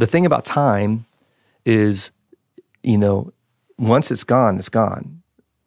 [0.00, 1.04] the thing about time
[1.66, 2.10] is,
[2.82, 3.32] you know,
[3.78, 5.22] once it's gone, it's gone.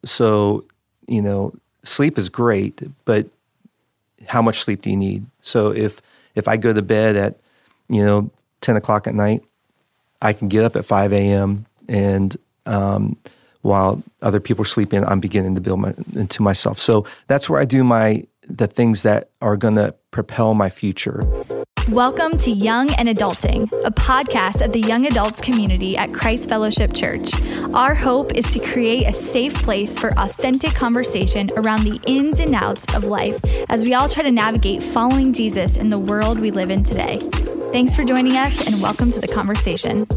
[0.06, 0.66] So,
[1.08, 3.28] you know, sleep is great, but
[4.28, 5.26] how much sleep do you need?
[5.42, 6.02] So if
[6.36, 7.40] if I go to bed at,
[7.90, 8.32] you know,
[8.62, 9.44] ten o'clock at night,
[10.22, 11.66] I can get up at five a.m.
[11.88, 13.16] and um,
[13.62, 16.80] while other people are sleeping, I'm beginning to build my, into myself.
[16.80, 21.24] So that's where I do my the things that are going to propel my future.
[21.90, 26.94] Welcome to Young and Adulting, a podcast of the young adults community at Christ Fellowship
[26.94, 27.30] Church.
[27.74, 32.56] Our hope is to create a safe place for authentic conversation around the ins and
[32.56, 36.52] outs of life as we all try to navigate following Jesus in the world we
[36.52, 37.20] live in today.
[37.74, 40.08] Thanks for joining us and welcome to the conversation.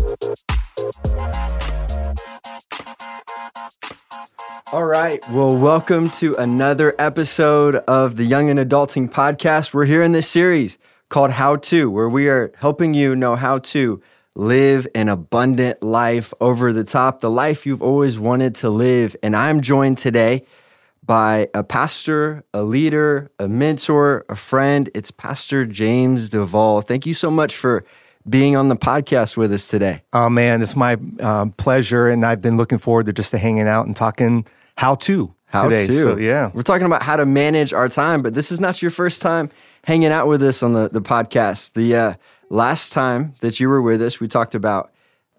[4.73, 5.29] All right.
[5.31, 9.75] Well, welcome to another episode of the Young and Adulting podcast.
[9.75, 13.59] We're here in this series called How To, where we are helping you know how
[13.59, 14.03] to
[14.35, 19.17] live an abundant life over the top, the life you've always wanted to live.
[19.23, 20.45] And I'm joined today
[21.05, 24.91] by a pastor, a leader, a mentor, a friend.
[24.95, 26.83] It's Pastor James Duvall.
[26.83, 27.85] Thank you so much for
[28.29, 30.03] being on the podcast with us today.
[30.13, 33.69] Oh man, it's my um, pleasure, and I've been looking forward to just to hanging
[33.69, 34.45] out and talking
[34.77, 35.87] how to how today.
[35.87, 35.93] to.
[35.93, 38.91] So yeah, we're talking about how to manage our time, but this is not your
[38.91, 39.51] first time
[39.87, 41.73] hanging out with us on the, the podcast.
[41.75, 42.15] The uh,
[42.51, 44.91] last time that you were with us, we talked about,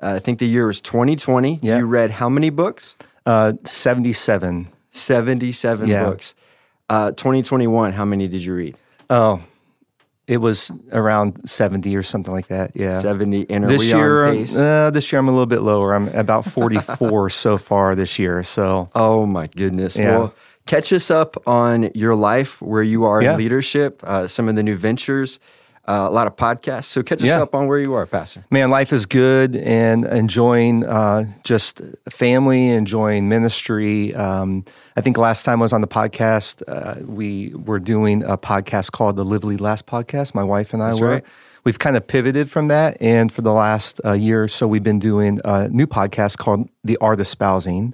[0.02, 1.59] uh, I think the year was 2020.
[1.62, 1.80] Yeah.
[1.80, 2.95] You read how many books?
[3.26, 4.70] uh, seventy-seven.
[4.92, 6.06] 77 Yeah.
[6.06, 6.34] books.
[6.89, 8.78] Uh, 2021, how many did you read?
[9.09, 9.44] Oh,
[10.28, 12.72] it was around seventy or something like that.
[12.73, 13.00] Yeah.
[13.00, 13.50] 70.
[13.50, 15.94] And This year, uh, this year I'm a little bit lower.
[15.94, 18.44] I'm about 44 so far this year.
[18.44, 19.95] So Oh my goodness.
[19.98, 20.17] Yeah.
[20.17, 20.34] Well,
[20.68, 23.32] catch us up on your life, where you are Yeah.
[23.34, 25.40] in leadership, uh, some of the new ventures,
[25.88, 26.86] uh, a lot of podcasts.
[26.86, 27.42] So catch us Yeah.
[27.42, 28.44] up on where you are, Pastor.
[28.52, 34.14] man, life is good and enjoying uh, just family, enjoying ministry.
[34.14, 34.66] Um,
[34.98, 38.92] I think last time I was on the podcast, uh, we were doing a podcast
[38.92, 40.36] called the Live Lead Last podcast.
[40.36, 41.10] My wife and I That's were.
[41.10, 41.23] right.
[41.64, 44.84] We've kind of pivoted from that, and for the last uh, year or so, we've
[44.84, 47.94] been doing a new podcast called The Art of Spousing,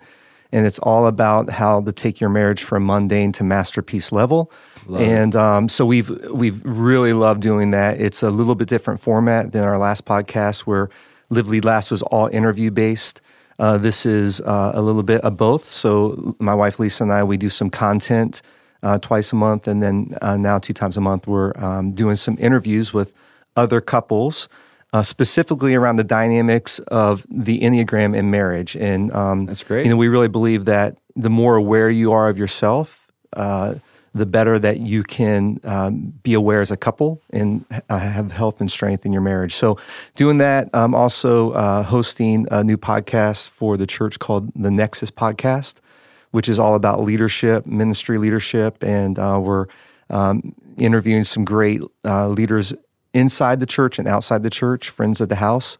[0.53, 4.51] and it's all about how to take your marriage from mundane to masterpiece level.
[5.01, 7.99] and um, so we've we've really loved doing that.
[7.99, 10.89] It's a little bit different format than our last podcast, where
[11.29, 13.19] Live Lead Last was all interview based.
[13.57, 15.71] Uh, this is uh, a little bit of both.
[15.71, 18.41] So my wife Lisa and I we do some content
[18.83, 22.15] uh, twice a month, and then uh, now two times a month we're um, doing
[22.15, 23.13] some interviews with
[23.55, 24.47] other couples,
[24.93, 28.77] uh, specifically around the dynamics of the Enneagram in marriage.
[28.77, 29.85] And um, That's great.
[29.85, 33.75] You know, we really believe that the more aware you are of yourself, uh,
[34.13, 38.61] the better that you can um, be aware as a couple and uh, have health
[38.61, 39.55] and strength in your marriage.
[39.55, 39.79] So,
[40.13, 45.09] doing that, I'm also uh, hosting a new podcast for the church called the Nexus
[45.09, 45.77] Podcast,
[46.29, 49.65] which is all about leadership, ministry leadership, and uh, we're
[50.11, 52.71] um, interviewing some great uh, leaders
[53.13, 55.77] inside the church and outside the church, friends of the house.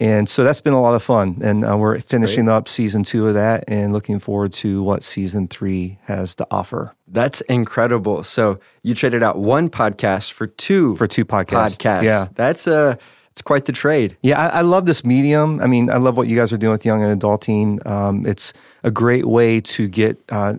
[0.00, 1.38] And so that's been a lot of fun.
[1.42, 5.46] And uh, we're finishing up season two of that and looking forward to what season
[5.46, 8.24] three has to offer That's incredible.
[8.24, 11.76] So you traded out one podcast for two for two podcasts.
[11.76, 12.02] podcasts.
[12.02, 12.26] Yeah.
[12.34, 12.96] That's uh
[13.30, 14.16] it's quite the trade.
[14.22, 15.58] Yeah, I, I love this medium.
[15.60, 17.84] I mean, I love what you guys are doing with Young and Adulting.
[17.86, 20.56] Um, it's a great way to get uh,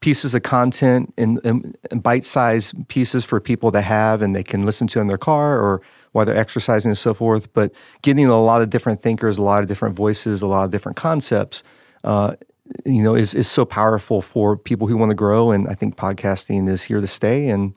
[0.00, 4.64] pieces of content in, in, in bite-sized pieces for people to have, and they can
[4.64, 7.52] listen to in their car or while they're exercising and so forth.
[7.52, 10.70] But getting a lot of different thinkers, a lot of different voices, a lot of
[10.70, 11.62] different concepts.
[12.04, 12.36] Uh,
[12.84, 15.96] you know, is is so powerful for people who want to grow, and I think
[15.96, 17.48] podcasting is here to stay.
[17.48, 17.74] And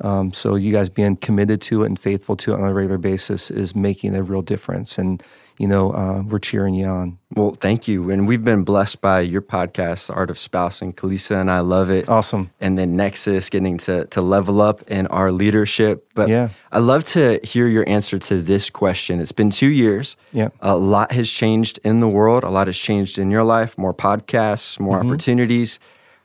[0.00, 2.98] um, so, you guys being committed to it and faithful to it on a regular
[2.98, 4.98] basis is making a real difference.
[4.98, 5.22] And
[5.58, 7.18] you know, uh, we're cheering you on.
[7.34, 8.10] Well, thank you.
[8.10, 10.92] And we've been blessed by your podcast, The Art of Spousing.
[10.92, 12.08] Kalisa and I love it.
[12.08, 12.50] Awesome.
[12.60, 16.06] And then Nexus getting to to level up in our leadership.
[16.14, 16.48] But Yeah.
[16.70, 19.20] I love to hear your answer to this question.
[19.20, 20.16] It's been two years.
[20.32, 20.48] Yeah.
[20.60, 22.44] A lot has changed in the world.
[22.44, 23.76] A lot has changed in your life.
[23.78, 25.06] More podcasts, more Mm-hmm.
[25.08, 25.78] opportunities.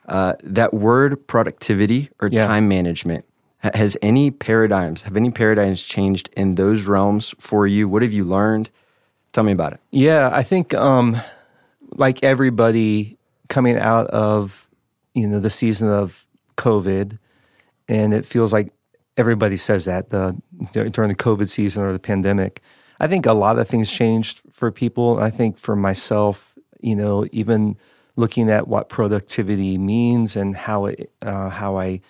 [0.08, 2.48] Uh, that word productivity or Yeah.
[2.48, 3.26] time management.
[3.74, 7.88] Has any paradigms, have any paradigms changed in those realms for you?
[7.90, 8.70] What have you learned?
[9.38, 9.80] Tell me about it.
[9.92, 11.16] Yeah, I think um,
[11.92, 13.20] like everybody
[13.50, 14.68] coming out of
[15.14, 16.26] you know the season of
[16.58, 17.20] COVID,
[17.88, 18.74] and it feels like
[19.16, 20.36] everybody says that the
[20.72, 22.64] during the COVID season or the pandemic.
[23.00, 25.20] I think a lot of things changed for people.
[25.20, 27.78] I think for myself, you know, even
[28.16, 32.02] looking at what productivity means and how it uh, how I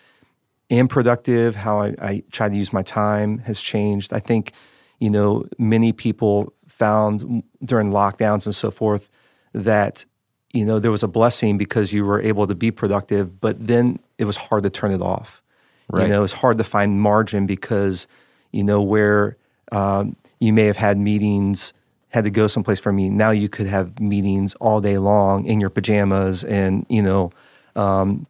[0.70, 4.14] am productive, how I, I try to use my time has changed.
[4.14, 4.54] I think,
[5.00, 9.10] you know, many people found during lockdowns and so forth
[9.54, 10.06] that
[10.54, 14.00] you know there was a blessing because you were able to be productive, but then
[14.18, 15.42] it was hard to turn it off.
[15.90, 16.04] Right.
[16.04, 18.08] You know, it's hard to find margin because
[18.52, 19.38] you know where
[19.72, 21.74] um, you may have had meetings,
[22.10, 23.10] had to go someplace for me.
[23.10, 27.32] Now you could have meetings all day long in your pajamas, and you know,
[27.76, 28.28] um,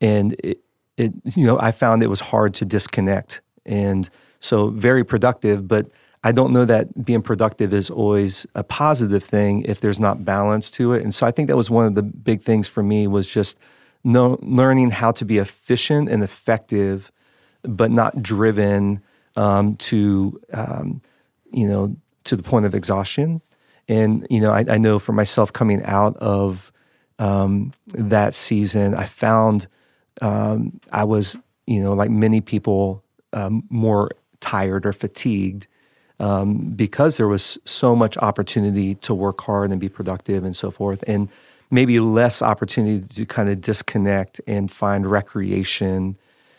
[0.00, 0.60] and it,
[0.96, 4.08] it you know I found it was hard to disconnect, and
[4.40, 5.90] so very productive, but
[6.24, 10.70] I don't know that being productive is always a positive thing if there's not balance
[10.72, 11.02] to it.
[11.02, 13.58] And so I think that was one of the big things for me was just
[14.04, 17.12] know, learning how to be efficient and effective,
[17.62, 19.02] but not driven
[19.36, 21.00] um, to um,
[21.52, 23.40] you know to the point of exhaustion.
[23.88, 26.72] And you know, I, I know for myself coming out of
[27.18, 29.66] um, that season, I found
[30.20, 31.36] um, I was
[31.66, 34.10] you know like many people um, more
[34.40, 35.68] tired or fatigued
[36.22, 40.70] um, because there was so much opportunity to work hard and be productive and so
[40.70, 41.28] forth, and
[41.70, 46.16] maybe less opportunity to kind of disconnect and find recreation.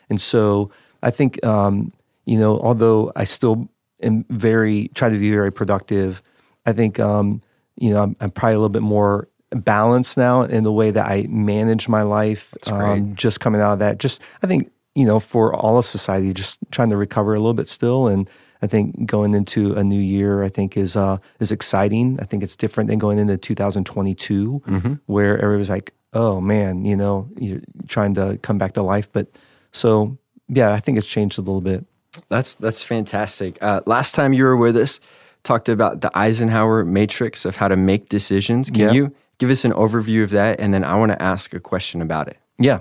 [0.09, 0.69] And so
[1.01, 1.93] I think, um,
[2.25, 3.69] you know, although I still
[4.01, 6.21] am very, try to be very productive,
[6.65, 7.41] I think, um,
[7.77, 11.05] you know, I'm, I'm, probably a little bit more balanced now in the way that
[11.05, 12.53] I manage my life.
[12.67, 16.33] Um, just coming out of that, just, I think, you know, for all of society,
[16.33, 18.29] just trying to recover a little bit still and
[18.63, 22.17] I think going into a new year, I think is uh, is exciting.
[22.21, 24.93] I think it's different than going into 2022, mm-hmm.
[25.07, 29.27] where everybody's like, "Oh man, you know, you're trying to come back to life." But
[29.73, 30.17] so,
[30.47, 31.85] yeah, I think it's changed a little bit.
[32.29, 33.61] That's that's fantastic.
[33.61, 35.01] Uh, last time you were with us,
[35.43, 38.69] talked about the Eisenhower matrix of how to make decisions.
[38.69, 38.91] Can yeah.
[38.93, 42.01] you give us an overview of that, and then I want to ask a question
[42.01, 42.39] about it.
[42.57, 42.79] Yeah.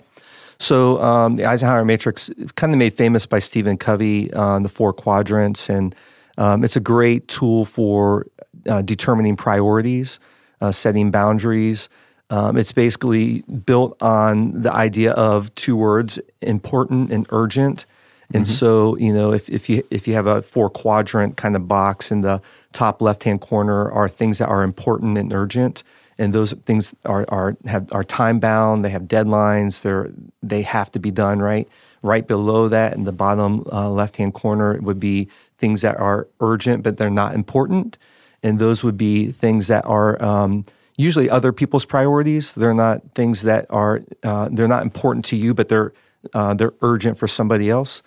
[0.62, 4.68] So um, the Eisenhower matrix, kind of made famous by Stephen Covey on uh, the
[4.68, 5.92] four quadrants, and
[6.38, 8.26] um, it's a great tool for
[8.68, 10.20] uh, determining priorities,
[10.60, 11.88] uh, setting boundaries.
[12.30, 17.84] Um, it's basically built on the idea of two words: important and urgent.
[18.32, 18.52] And mm-hmm.
[18.52, 22.12] so, you know, if, if you if you have a four quadrant kind of box
[22.12, 22.40] in the
[22.72, 25.82] top left hand corner are things that are important and urgent
[26.22, 28.84] and those things are are have are time bound.
[28.84, 29.82] They have deadlines.
[29.82, 30.10] They're
[30.42, 31.68] they have to be done right.
[32.02, 35.28] Right below that, in the bottom uh, left hand corner, would be
[35.58, 37.98] things that are urgent but they're not important,
[38.42, 40.64] and those would be things that are um,
[40.96, 42.52] usually other people's priorities.
[42.52, 45.92] They're not things that are uh, they're not important to you, but they're
[46.34, 48.02] uh, they're urgent for somebody else.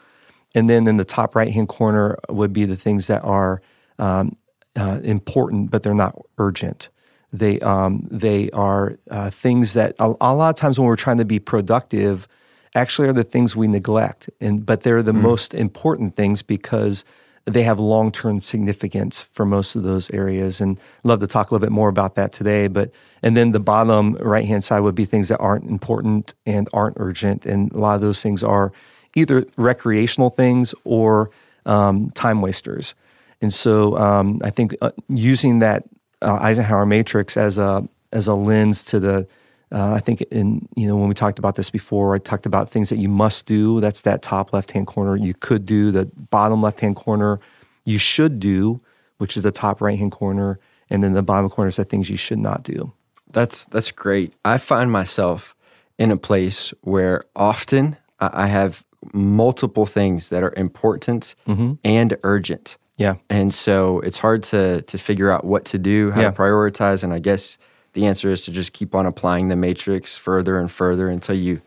[0.55, 3.61] And then in the top right hand corner would be the things that are
[3.99, 4.37] um,
[4.77, 6.89] uh, important but they're not urgent.
[7.37, 11.17] They um, they are uh, things that a, a, lot of times when we're trying
[11.17, 12.27] to be productive,
[12.75, 15.21] actually are the things we neglect, and but they're the mm.
[15.21, 17.03] most important things because
[17.45, 20.61] they have long term significance for most of those areas.
[20.61, 22.67] And I'd love to talk a little bit more about that today.
[22.67, 22.91] But
[23.21, 26.97] and then the bottom right hand side would be things that aren't important and aren't
[26.99, 28.71] urgent, and a lot of those things are
[29.15, 31.31] either recreational things or
[31.65, 32.95] um, time wasters.
[33.41, 35.83] And so um, I think uh, using that
[36.21, 39.27] uh, Eisenhower matrix as a as a lens to the.
[39.71, 42.69] Uh, I think in you know when we talked about this before, I talked about
[42.69, 43.79] things that you must do.
[43.81, 45.15] That's that top left hand corner.
[45.15, 47.39] You could do the bottom left hand corner.
[47.83, 48.81] You should do,
[49.17, 50.59] which is the top right hand corner,
[50.89, 52.93] and then the bottom corner is the things you should not do.
[53.31, 54.33] That's that's great.
[54.45, 55.55] I find myself
[55.97, 61.73] in a place where often I have multiple things that are important mm-hmm.
[61.83, 62.77] and urgent.
[62.97, 63.15] Yeah.
[63.29, 66.31] And so it's hard to to figure out what to do, how yeah.
[66.31, 67.03] to prioritize.
[67.03, 67.57] And I guess
[67.93, 71.61] the answer is to just keep on applying the matrix further and further until you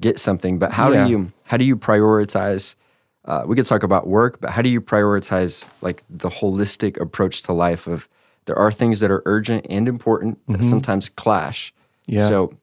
[0.00, 0.58] get something.
[0.58, 1.04] But how yeah.
[1.04, 2.74] do you how do you prioritize?
[3.24, 7.42] Uh, we could talk about work, but how do you prioritize like the holistic approach
[7.44, 7.86] to life?
[7.86, 8.08] Of
[8.44, 10.68] there are things that are urgent and important that mm-hmm.
[10.68, 11.72] sometimes clash.
[12.06, 12.28] Yeah.
[12.28, 12.54] So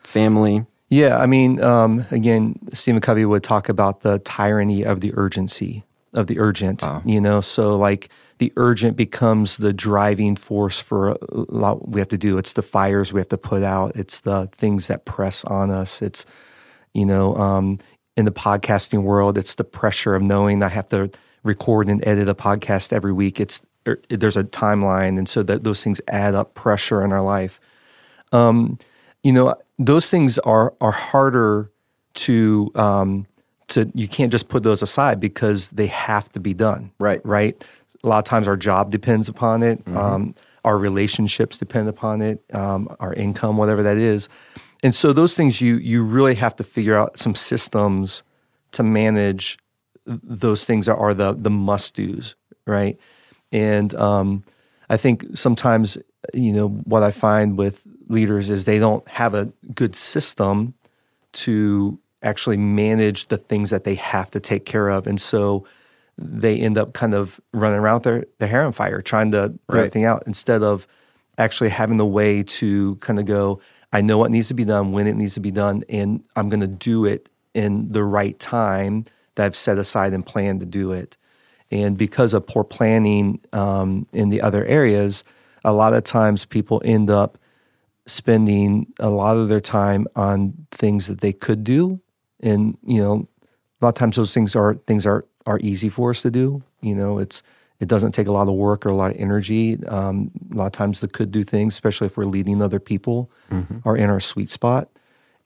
[0.00, 0.66] family.
[0.90, 5.84] Yeah, I mean, um, again, Stephen Covey would talk about the tyranny of the urgency
[6.12, 7.02] of the urgent, wow.
[7.04, 7.40] you know?
[7.40, 12.38] So like the urgent becomes the driving force for a lot we have to do.
[12.38, 13.96] It's the fires we have to put out.
[13.96, 16.02] It's the things that press on us.
[16.02, 16.26] It's,
[16.94, 17.78] you know, um,
[18.16, 21.10] in the podcasting world, it's the pressure of knowing I have to
[21.42, 23.40] record and edit a podcast every week.
[23.40, 27.22] It's er, there's a timeline, and so that those things add up pressure in our
[27.22, 27.60] life.
[28.32, 28.78] Um,
[29.22, 31.70] you know, those things are are harder
[32.14, 33.26] to um,
[33.70, 36.92] to you can't just put those aside because they have to be done.
[36.98, 37.20] Right.
[37.24, 37.64] Right.
[38.04, 39.84] A lot of times our job depends upon it.
[39.84, 39.96] Mm-hmm.
[39.96, 40.34] Um,
[40.64, 42.42] our relationships depend upon it.
[42.52, 44.28] Um, our income, whatever that is.
[44.82, 48.22] And so those things you you really have to figure out some systems
[48.72, 49.58] to manage
[50.06, 52.34] those things that are the the must dos,
[52.66, 52.98] right?
[53.52, 54.44] And um,
[54.88, 55.98] I think sometimes,
[56.32, 60.74] you know, what I find with leaders is they don't have a good system
[61.32, 65.06] to actually manage the things that they have to take care of.
[65.06, 65.64] And so
[66.18, 69.78] they end up kind of running around their, their hair on fire, trying to Right.
[69.78, 70.86] everything out instead of
[71.38, 73.60] actually having the way to kind of go,
[73.92, 76.48] I know what needs to be done, when it needs to be done, and I'm
[76.48, 80.66] going to do it in the right time that I've set aside and planned to
[80.66, 81.16] do it.
[81.70, 85.24] And because of poor planning um, in the other areas,
[85.64, 87.38] a lot of times people end up
[88.06, 92.00] spending a lot of their time on things that they could do.
[92.42, 93.28] And, you know,
[93.80, 96.62] a lot of times those things are things are are easy for us to do.
[96.80, 97.42] You know, it's
[97.80, 99.78] it doesn't take a lot of work or a lot of energy.
[99.86, 103.30] Um, a lot of times the could do things, especially if we're leading other people,
[103.84, 104.90] are in our sweet spot.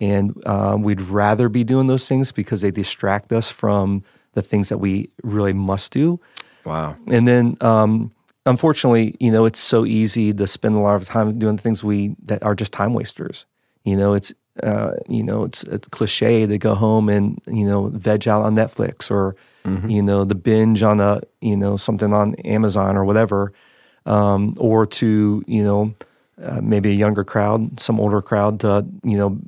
[0.00, 4.68] And um, we'd rather be doing those things because they distract us from the things
[4.68, 6.20] that we really must do.
[6.64, 6.96] Wow.
[7.06, 8.12] And then, um,
[8.46, 12.16] unfortunately, you know, it's so easy to spend a lot of time doing things we
[12.24, 13.46] that are just time wasters.
[13.84, 14.32] You know, it's
[14.62, 18.54] uh, you know, it's a cliche to go home and you know veg out on
[18.54, 19.34] Netflix or
[19.88, 23.52] you know the binge on a you know something on Amazon or whatever,
[24.06, 25.94] um, or to you know
[26.42, 29.38] uh, maybe a younger crowd, some older crowd to you know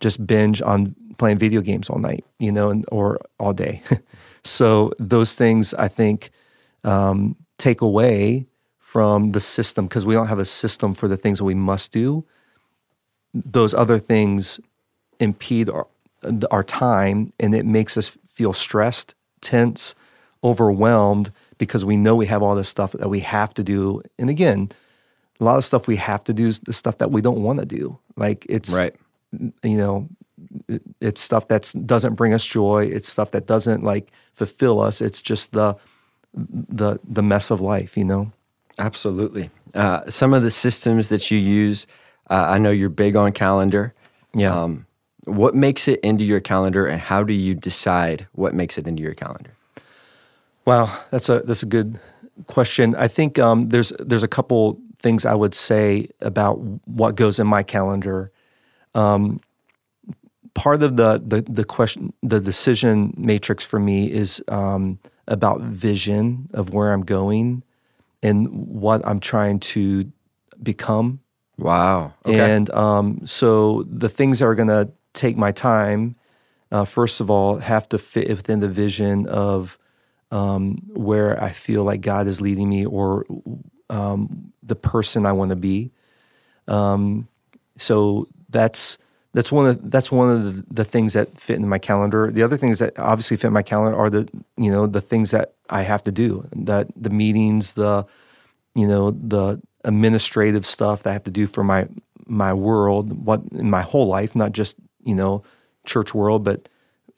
[0.00, 3.82] just binge on playing video games all night, you know, and or all day.
[4.44, 6.30] so those things I think
[6.84, 8.46] um, take away
[8.78, 11.92] from the system because we don't have a system for the things that we must
[11.92, 12.24] do.
[13.34, 14.60] Those other things
[15.20, 15.86] impede our,
[16.50, 19.94] our time and it makes us feel stressed, tense,
[20.42, 24.00] overwhelmed because we know we have all this stuff that we have to do.
[24.18, 24.70] And again,
[25.40, 27.58] a lot of stuff we have to do is the stuff that we don't want
[27.60, 27.98] to do.
[28.16, 28.94] Like it's Right.
[29.62, 30.08] you know
[31.00, 35.20] it's stuff that doesn't bring us joy it's stuff that doesn't like fulfill us it's
[35.20, 35.76] just the
[36.32, 38.32] the the mess of life you know
[38.78, 39.50] Absolutely.
[39.74, 41.86] Uh, some of the systems that you use,
[42.30, 43.94] uh, I know you're big on calendar.
[44.34, 44.86] yeah Um,
[45.24, 49.02] what makes it into your calendar, and how do you decide what makes it into
[49.02, 49.52] your calendar?
[50.64, 51.98] wow that's a that's a good
[52.46, 56.56] question i think um, there's there's a couple things i would say about
[56.86, 58.30] what goes in my calendar
[58.94, 59.40] um,
[60.54, 66.48] part of the, the the question the decision matrix for me is um, about vision
[66.52, 67.62] of where i'm going
[68.22, 70.10] and what i'm trying to
[70.62, 71.18] become
[71.58, 72.14] Wow.
[72.24, 72.38] Okay.
[72.38, 76.14] And um, so the things that are going to take my time,
[76.70, 79.78] uh, first of all, have to fit within the vision of
[80.30, 83.26] um, where I feel like God is leading me or
[83.90, 85.90] um, the person I want to be.
[86.68, 87.28] Um,
[87.76, 88.98] so that's
[89.34, 92.30] that's one of that's one of the, the things that fit in my calendar.
[92.30, 95.54] The other things that obviously fit my calendar are the you know the things that
[95.70, 98.06] I have to do that the meetings, the
[98.74, 101.88] you know the administrative stuff that I have to do for my
[102.26, 105.42] my world, what in my whole life, not just you know
[105.84, 106.68] church world, but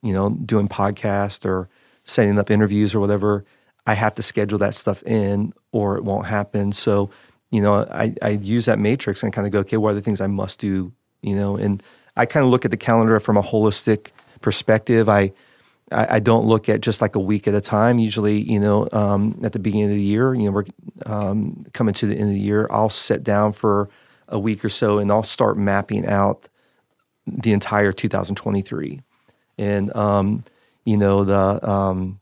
[0.03, 1.69] you know doing podcast or
[2.05, 3.45] setting up interviews or whatever.
[3.87, 6.73] I have to schedule that stuff in, or it won't happen.
[6.73, 7.11] So
[7.51, 10.03] you know, I I use that matrix and kind of go, okay, what are the
[10.03, 10.93] things I must do?
[11.23, 11.83] You know, and
[12.17, 14.09] I kind of look at the calendar from a holistic
[14.41, 15.09] perspective.
[15.09, 15.33] I
[15.91, 17.99] I, I don't look at just like a week at a time.
[17.99, 20.65] Usually, you know, um, at the beginning of the year, you know, we're
[21.07, 22.67] um, coming to the end of the year.
[22.71, 23.89] I'll sit down for
[24.29, 26.49] a week or so, and I'll start mapping out
[27.27, 29.01] the entire 2023,
[29.59, 30.45] and um,
[30.85, 32.21] you know the um,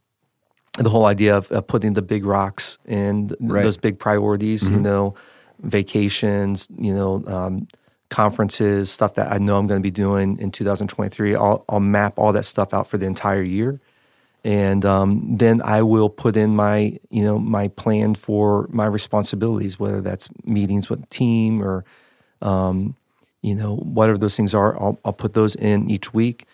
[0.77, 3.63] the whole idea of, of putting the big rocks and Right.
[3.63, 4.69] those big priorities.
[4.69, 5.15] You know,
[5.59, 6.67] vacations.
[6.77, 7.23] You know.
[8.09, 12.13] Conferences stuff that i know i'm going to be doing in 2023 I'll, I'll map
[12.17, 13.79] all that stuff out for the entire year
[14.43, 19.79] and um, then I will put in my you know my plan for my responsibilities,
[19.79, 21.83] whether that's meetings with the team or
[22.41, 22.95] um,
[23.41, 24.79] you know whatever those things are.
[24.81, 26.45] I'll, I'll put those in each week,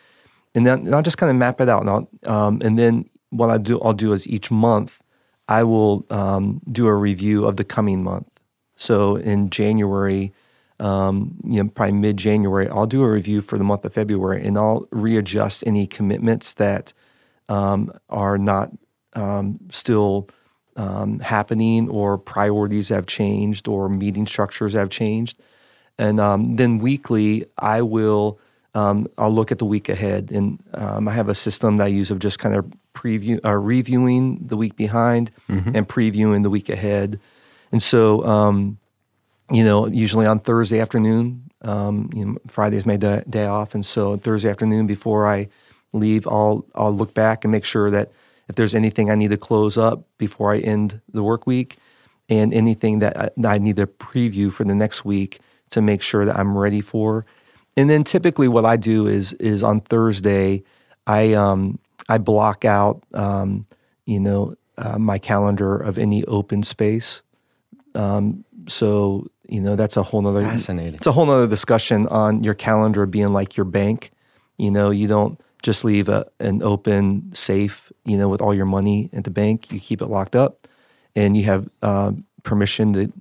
[0.55, 1.81] and then and I'll just kind of map it out.
[1.81, 4.99] And I'll, um, and then what I do I'll do is each month
[5.47, 8.27] I will um, do a review of the coming month.
[8.75, 10.33] So in January,
[10.79, 14.45] um, you know, probably mid January, I'll do a review for the month of February,
[14.45, 16.93] and I'll readjust any commitments that
[17.47, 18.71] um, are not
[19.13, 20.29] um, still
[20.75, 25.39] um, happening, or priorities have changed, or meeting structures have changed,
[25.97, 28.39] and um, then weekly I will
[28.73, 31.87] um, I'll look at the week ahead, and um, I have a system that I
[31.87, 35.31] use of just kind of preview uh, reviewing the week behind
[35.75, 37.19] and previewing the week ahead,
[37.71, 38.77] and so um,
[39.51, 41.43] you know usually on Thursday afternoon.
[41.61, 45.49] Um, you know, Friday's my day, day off, and so Thursday afternoon before I
[45.93, 48.11] leave, I'll I'll look back and make sure that
[48.49, 51.77] if there's anything I need to close up before I end the work week,
[52.29, 55.39] and anything that I, I need to preview for the next week
[55.71, 57.25] to make sure that I'm ready for.
[57.77, 60.63] And then typically what I do is is on Thursday,
[61.07, 63.65] I um, I block out um,
[64.05, 67.21] you know uh, my calendar of any open space.
[67.95, 70.95] Um, so you know that's a whole nother Fascinating.
[70.95, 74.11] It's a whole nother discussion on your calendar being like your bank.
[74.57, 77.91] You know, you don't just leave a, an open safe.
[78.05, 80.67] You know, with all your money at the bank, you keep it locked up,
[81.15, 82.11] and you have uh,
[82.43, 83.13] permission to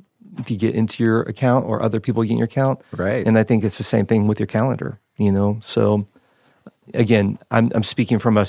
[0.47, 2.81] to get into your account or other people get in your account.
[2.97, 3.27] Right.
[3.27, 4.99] And I think it's the same thing with your calendar.
[5.17, 6.07] You know, so
[6.93, 8.47] again, I'm I'm speaking from a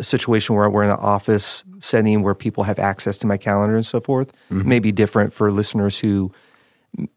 [0.00, 3.86] situation where we're in an office setting where people have access to my calendar and
[3.86, 4.32] so forth.
[4.50, 6.32] It may be different for listeners who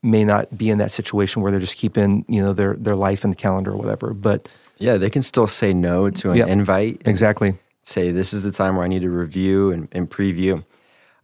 [0.01, 3.23] may not be in that situation where they're just keeping you know their their life
[3.23, 4.13] in the calendar or whatever.
[4.13, 4.47] But
[4.79, 6.45] Yeah, they can still say no to an Yeah.
[6.47, 7.01] invite.
[7.05, 10.63] exactly, Say this is the time where I need to review and, and preview.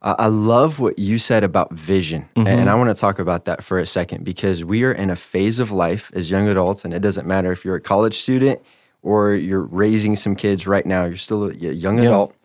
[0.01, 2.48] Uh, I love what you said about vision, Mm-hmm.
[2.48, 5.15] and I want to talk about that for a second because we are in a
[5.15, 8.60] phase of life as young adults, and it doesn't matter if you're a college student
[9.01, 11.05] or you're raising some kids right now.
[11.05, 12.05] You're still a young Yeah.
[12.10, 12.36] adult,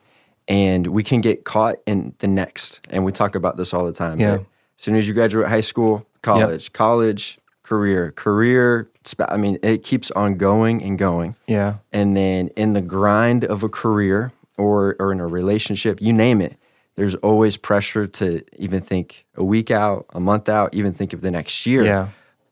[0.46, 2.80] and we can get caught in the next.
[2.90, 4.18] And we talk about this all the time.
[4.20, 4.38] Yeah.
[4.78, 8.88] As soon as you graduate high school, college, college, career, career.
[9.28, 13.62] I mean, it keeps on going and going yeah, and then in the grind of
[13.62, 16.56] a career or or in a relationship, you name it,
[16.96, 21.20] there's always pressure to even think a week out, a month out, even think of
[21.22, 21.84] the next year.
[21.84, 22.08] yeah,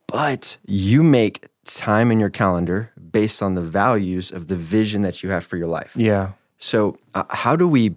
[0.07, 5.23] But you make time in your calendar based on the values of the vision that
[5.23, 5.93] you have for your life.
[5.95, 6.33] yeah.
[6.59, 7.97] So, uh, how do we?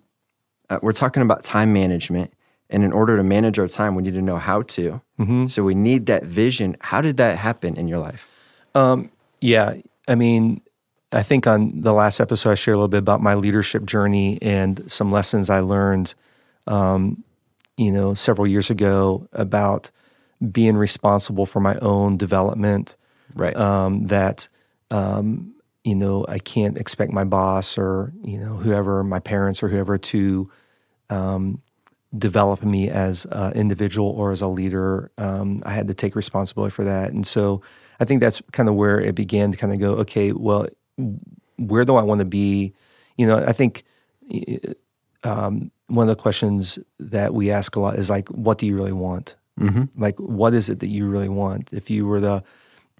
[0.69, 2.33] Uh, we're talking about time management,
[2.69, 5.01] and in order to manage our time, we need to know how to.
[5.47, 6.77] So we need that vision.
[6.81, 8.27] How did that happen in your life?
[9.41, 9.75] Yeah,
[10.07, 10.61] I mean,
[11.11, 14.37] I think on the last episode I shared a little bit about my leadership journey
[14.41, 16.13] and some lessons I learned,
[16.67, 17.23] um,
[17.77, 19.91] you know, several years ago about
[20.51, 22.95] being responsible for my own development.
[23.33, 23.55] Right.
[23.55, 24.47] Um, that
[24.91, 25.53] um,
[25.83, 29.97] you know I can't expect my boss or you know whoever, my parents or whoever,
[29.97, 30.51] to
[31.09, 31.61] um,
[32.17, 35.11] develop me as an individual or as a leader.
[35.17, 37.61] Um, I had to take responsibility for that, and so
[37.99, 39.93] I think that's kind of where it began to kind of go.
[39.97, 40.67] Okay, well,
[41.57, 42.73] where do I want to be?
[43.17, 43.83] You know, I think
[45.23, 48.75] um, one of the questions that we ask a lot is like, what do you
[48.75, 49.35] really want?
[49.59, 50.01] Mm-hmm.
[50.01, 51.69] Like, what is it that you really want?
[51.73, 52.43] If you were to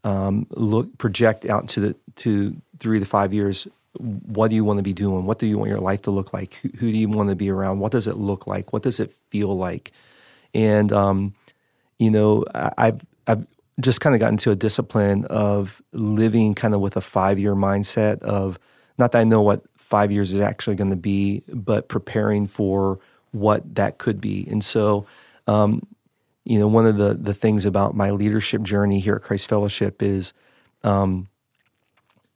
[0.04, 4.78] um, look project out to the to three to five years, what do you want
[4.78, 5.26] to be doing?
[5.26, 6.56] What do you want your life to look like?
[6.56, 7.80] Who, who do you want to be around?
[7.80, 8.72] What does it look like?
[8.72, 9.92] What does it feel like?
[10.54, 11.34] And um,
[11.98, 13.48] you know, I, I've I've
[13.80, 17.56] just kind of gotten to a discipline of living kind of with a five year
[17.56, 18.60] mindset of
[18.98, 23.00] not that I know what five years is actually going to be, but preparing for
[23.32, 24.48] what that could be.
[24.50, 25.06] And so,
[25.48, 25.86] um,
[26.46, 30.02] you know, one of the the things about my leadership journey here at Christ Fellowship
[30.02, 30.34] is,
[30.84, 31.28] um,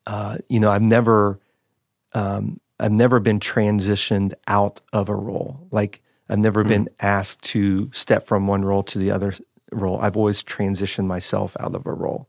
[0.06, 1.39] uh, you know, I've never,
[2.13, 5.67] um, I've never been transitioned out of a role.
[5.71, 9.34] Like I've never been asked to step from one role to the other
[9.71, 9.99] role.
[9.99, 12.28] I've always transitioned myself out of a role.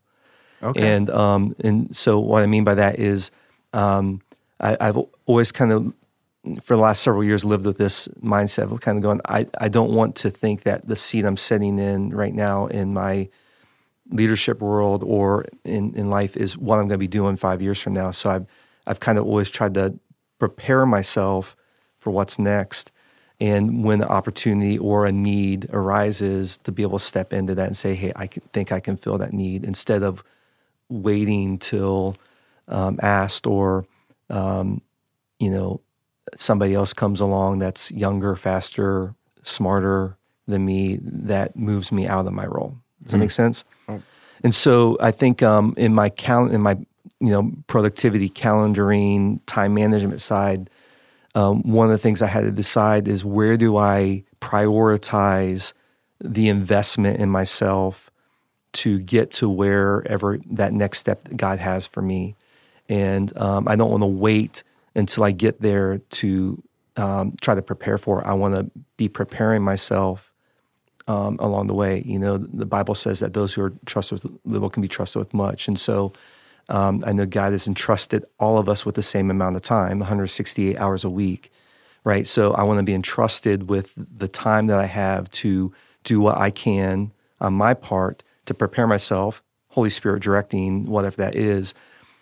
[0.61, 0.95] Okay.
[0.95, 3.31] And um, and so what I mean by that is,
[3.73, 4.21] um,
[4.59, 5.93] I, I've always kind of,
[6.63, 9.67] for the last several years, lived with this mindset of kind of going, I, I
[9.67, 13.29] don't want to think that the seat I'm sitting in right now in my
[14.11, 17.81] leadership world or in, in life is what I'm going to be doing five years
[17.81, 18.11] from now.
[18.11, 18.45] So I've
[18.87, 19.97] I've kind of always tried to
[20.39, 21.55] prepare myself
[21.97, 22.91] for what's next.
[23.39, 27.67] And when the opportunity or a need arises, to be able to step into that
[27.67, 30.23] and say, "Hey, I can, think I can fill that need," instead of
[30.87, 32.15] waiting till
[32.67, 33.85] um, asked or
[34.29, 34.81] um,
[35.39, 35.81] you know
[36.37, 40.17] somebody else comes along that's younger, faster, smarter
[40.47, 42.77] than me that moves me out of my role.
[43.03, 43.65] Does that make sense?
[44.43, 46.77] And so I think um, in my cal- in my
[47.19, 50.69] you know productivity calendaring time management side,
[51.33, 55.73] um, one of the things I had to decide is where do I prioritize
[56.19, 58.09] the investment in myself
[58.73, 62.35] to get to wherever that next step that God has for me,
[62.89, 64.63] and um, I don't want to wait
[64.95, 66.63] until I get there to
[66.97, 68.27] um, try to prepare for it.
[68.27, 70.31] I want to be preparing myself
[71.07, 72.01] um, along the way.
[72.05, 75.19] You know, the Bible says that those who are trusted with little can be trusted
[75.19, 75.67] with much.
[75.67, 76.13] And so
[76.69, 79.99] um, I know God has entrusted all of us with the same amount of time,
[79.99, 81.51] 168 hours a week,
[82.03, 82.25] right?
[82.25, 85.71] So I want to be entrusted with the time that I have to
[86.03, 91.35] do what I can on my part to prepare myself, Holy Spirit directing whatever that
[91.35, 91.73] is.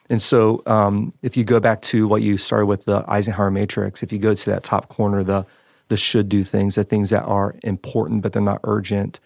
[0.09, 4.03] And so, um, if you go back to what you started with the Eisenhower matrix,
[4.03, 5.45] if you go to that top corner, the
[5.89, 9.19] the should do things, the things that are important but they're not urgent.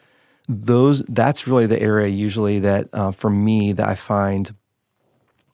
[0.50, 4.54] Those that's really the area usually that uh, for me that I find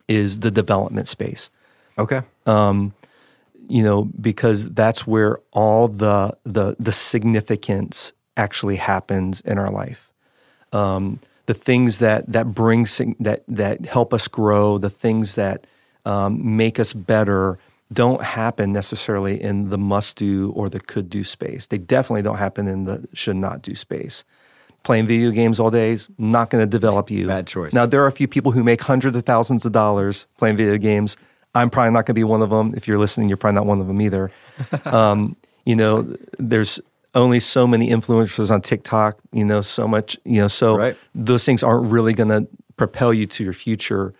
[0.08, 1.50] is the development space.
[1.98, 2.22] Okay.
[2.46, 2.92] Um,
[3.68, 10.10] You know, because that's where all the the the significance actually happens in our life.
[10.72, 12.86] Um, the things that that bring
[13.20, 15.66] that that help us grow, the things that
[16.04, 17.58] um, make us better,
[17.90, 21.66] don't happen necessarily in the must do or the could do space.
[21.66, 24.24] They definitely don't happen in the should not do space.
[24.84, 27.26] Playing video games all day is not going to develop you.
[27.26, 27.72] Bad choice.
[27.72, 30.76] Now there are a few people who make hundreds of thousands of dollars playing video
[30.76, 31.16] games.
[31.54, 32.74] I'm probably not going to be one of them.
[32.76, 34.30] If you're listening, you're probably not one of them either.
[34.84, 36.80] um, you know, there's
[37.14, 39.18] only so many influencers on TikTok.
[39.32, 40.18] You know, so much.
[40.24, 40.96] You know, so Right.
[41.14, 44.12] those things aren't really going to propel you to your future.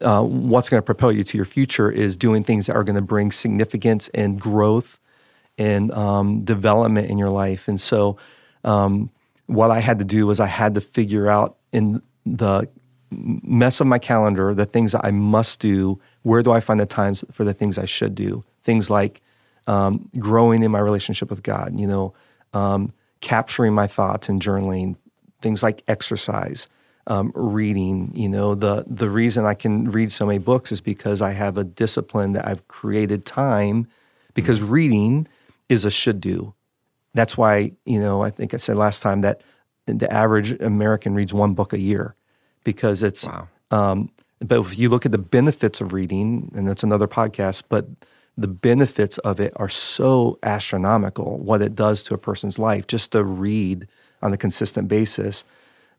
[0.00, 2.94] Uh, what's going to propel you to your future is doing things that are going
[2.96, 5.00] to bring significance and growth
[5.58, 7.66] and um, development in your life.
[7.66, 8.16] And so,
[8.64, 9.10] um,
[9.50, 12.68] what I had to do was I had to figure out in the
[13.10, 16.00] mess of my calendar the things that I must do.
[16.22, 18.44] Where do I find the times for the things I should do?
[18.62, 19.20] Things like
[19.66, 21.78] um, growing in my relationship with God.
[21.78, 22.14] You know,
[22.52, 24.94] um, capturing my thoughts and journaling.
[25.42, 26.68] Things like exercise,
[27.08, 28.12] um, reading.
[28.14, 31.58] You know, the the reason I can read so many books is because I have
[31.58, 33.88] a discipline that I've created time.
[34.34, 35.26] Because reading
[35.68, 36.54] is a should do.
[37.14, 39.42] That's why, you know, I think I said last time that
[39.86, 42.14] the average American reads one book a year
[42.64, 43.48] because it's, Wow.
[43.70, 47.86] um, but if you look at the benefits of reading, and that's another podcast, but
[48.38, 53.12] the benefits of it are so astronomical, what it does to a person's life just
[53.12, 53.86] to read
[54.22, 55.44] on a consistent basis.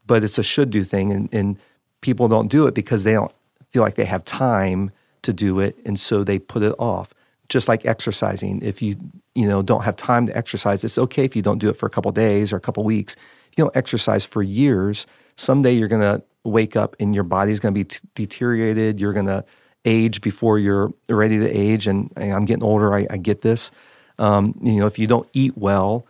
[0.07, 1.57] But it's a should do thing, and, and
[2.01, 3.31] people don't do it because they don't
[3.71, 7.13] feel like they have time to do it, and so they put it off.
[7.51, 8.95] Just like exercising, if you
[9.35, 11.85] you know don't have time to exercise, it's okay if you don't do it for
[11.85, 13.15] a couple days or a couple weeks.
[13.51, 17.73] If you don't exercise for years, someday you're gonna wake up and your body's gonna
[17.73, 18.99] be t- deteriorated.
[19.01, 19.43] You're gonna
[19.85, 22.93] age before you're ready to age, and, and I'm getting older.
[22.93, 23.71] I, I get this.
[24.19, 26.05] Um, you know, if you don't eat well,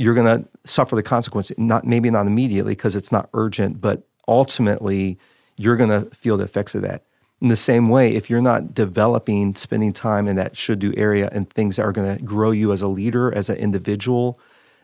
[0.00, 1.52] you're going to suffer the consequence.
[1.58, 5.18] Not maybe not immediately because it's not urgent, but ultimately
[5.58, 7.04] you're going to feel the effects of that.
[7.40, 11.30] In the same way, if you're not developing, spending time in that should do area
[11.32, 14.38] and things that are going to grow you as a leader, as an individual,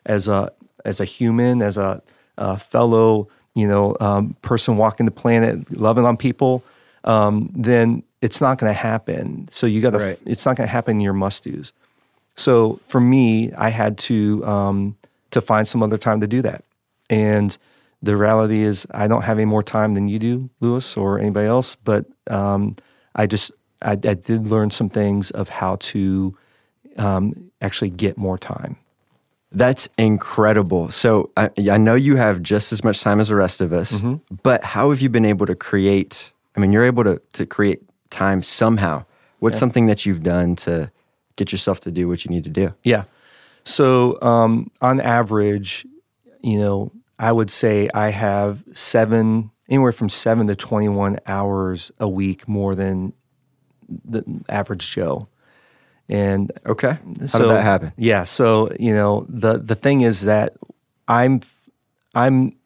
[0.07, 0.53] as a
[0.85, 2.03] as a human, as a,
[2.39, 6.63] a fellow, you know, um, person walking the planet, loving on people,
[7.05, 9.49] um, then it's not going to happen.
[9.51, 9.99] So you got to.
[9.99, 10.19] Right.
[10.25, 11.73] It's not going to happen in your must dos.
[12.37, 14.97] So for me, I had to um,
[15.31, 16.65] to find some other time to do that.
[17.11, 17.57] And
[18.03, 21.47] the reality is, I don't have any more time than you do, Lewis, or anybody
[21.47, 21.77] else.
[21.77, 22.77] But um,
[23.15, 23.51] I just
[23.83, 26.37] I, I did learn some things of how to
[26.99, 28.77] um, actually get more time.
[29.53, 30.91] That's incredible.
[30.91, 34.03] So I, I know you have just as much time as the rest of us,
[34.43, 36.33] but how have you been able to create?
[36.57, 37.81] I mean, you're able to to create
[38.11, 39.05] time somehow.
[39.39, 40.91] What's something that you've done to
[41.37, 42.75] get yourself to do what you need to do?
[42.83, 43.05] Yeah.
[43.65, 45.87] So um, on average,
[46.41, 52.09] you know, I would say I have seven, anywhere from seven to 21 hours a
[52.09, 53.13] week more than
[54.05, 55.29] the average Joe.
[56.09, 56.99] And Okay.
[57.21, 57.93] How so, did that happen?
[57.97, 58.25] Yeah.
[58.25, 60.55] So, you know, the, the thing is that
[61.09, 61.41] I'm,
[62.15, 62.57] I'm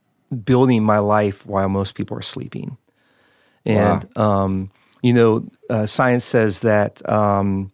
[0.45, 2.77] building my life while most people are sleeping.
[3.65, 4.71] And, um,
[5.03, 7.73] you know, uh, science says that, um,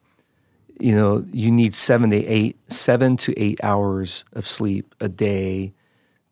[0.78, 5.72] you know, you need seven to eight, seven to eight hours of sleep a day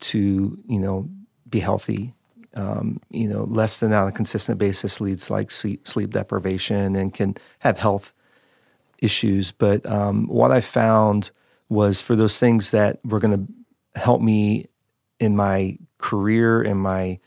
[0.05, 1.09] to, you know,
[1.49, 2.15] be healthy.
[2.55, 7.13] Um, you know, less than on a consistent basis leads like sleep, sleep deprivation and
[7.13, 8.13] can have health
[8.99, 9.51] issues.
[9.51, 11.31] But um, what I found
[11.69, 14.67] was for those things that were going to help me
[15.19, 17.19] in my career and my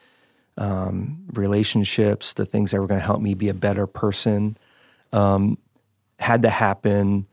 [0.57, 4.57] um, relationships, the things that were going to help me be a better person,
[5.11, 5.57] um,
[6.19, 7.27] had to happen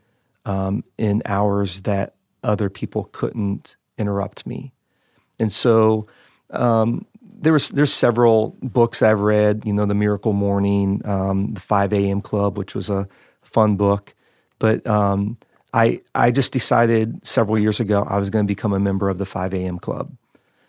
[0.45, 4.74] um, in hours that other people couldn't interrupt me.
[5.39, 6.07] And so
[6.51, 9.63] um, there was there's several books I've read.
[9.65, 12.21] You know, The Miracle Morning, um, the 5 a.m.
[12.21, 13.07] Club, which was a
[13.41, 14.13] fun book.
[14.59, 15.37] But um,
[15.73, 19.17] I I just decided several years ago I was going to become a member of
[19.17, 19.79] the 5 a.m.
[19.79, 20.11] Club.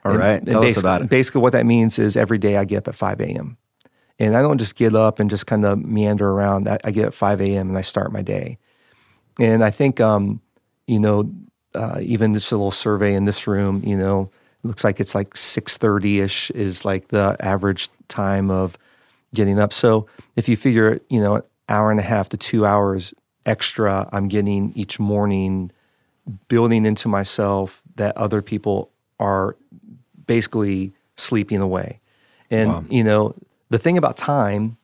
[0.05, 0.39] All And- right.
[0.41, 1.09] and Tell us about it.
[1.09, 3.57] Basically, what that means is every day I get up at 5 a.m.
[4.19, 6.69] And I don't just get up and just kind of meander around.
[6.69, 7.69] I, I get up at 5 a.m.
[7.69, 8.59] and I start my day.
[9.39, 10.41] And I think, um,
[10.87, 11.31] you know,
[11.75, 14.31] uh, even just a little survey in this room, you know,
[14.67, 18.77] looks like it's like 6.30 ish is like the average time of
[19.35, 19.73] getting up.
[19.73, 24.09] So if you figure, you know, an hour and a half to two hours extra
[24.13, 25.71] I'm getting each morning
[26.49, 29.57] building into myself that other people are
[30.27, 32.01] basically sleeping away.
[32.51, 32.85] And Wow.
[32.91, 33.35] you know,
[33.71, 34.77] the thing about time